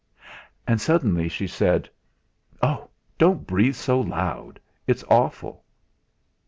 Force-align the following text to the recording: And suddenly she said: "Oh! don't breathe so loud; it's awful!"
And 0.65 0.81
suddenly 0.81 1.29
she 1.29 1.45
said: 1.45 1.87
"Oh! 2.59 2.89
don't 3.19 3.45
breathe 3.45 3.75
so 3.75 3.99
loud; 4.01 4.59
it's 4.87 5.03
awful!" 5.09 5.63